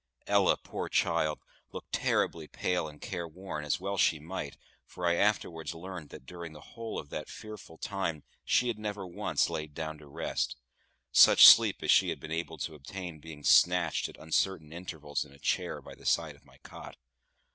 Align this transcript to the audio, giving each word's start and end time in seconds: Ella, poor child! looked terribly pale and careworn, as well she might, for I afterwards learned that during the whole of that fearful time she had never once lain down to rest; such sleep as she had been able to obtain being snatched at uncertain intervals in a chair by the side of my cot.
Ella, 0.25 0.57
poor 0.57 0.89
child! 0.89 1.41
looked 1.71 1.91
terribly 1.91 2.47
pale 2.47 2.87
and 2.87 2.99
careworn, 2.99 3.63
as 3.63 3.79
well 3.79 3.97
she 3.99 4.17
might, 4.19 4.57
for 4.83 5.05
I 5.05 5.13
afterwards 5.13 5.75
learned 5.75 6.09
that 6.09 6.25
during 6.25 6.53
the 6.53 6.69
whole 6.73 6.97
of 6.97 7.11
that 7.11 7.29
fearful 7.29 7.77
time 7.77 8.23
she 8.43 8.67
had 8.67 8.79
never 8.79 9.05
once 9.05 9.47
lain 9.47 9.73
down 9.73 9.99
to 9.99 10.07
rest; 10.07 10.55
such 11.11 11.45
sleep 11.45 11.83
as 11.83 11.91
she 11.91 12.09
had 12.09 12.19
been 12.19 12.31
able 12.31 12.57
to 12.57 12.73
obtain 12.73 13.19
being 13.19 13.43
snatched 13.43 14.09
at 14.09 14.17
uncertain 14.17 14.73
intervals 14.73 15.23
in 15.23 15.33
a 15.33 15.37
chair 15.39 15.83
by 15.83 15.93
the 15.93 16.07
side 16.07 16.35
of 16.35 16.45
my 16.45 16.57
cot. 16.63 16.97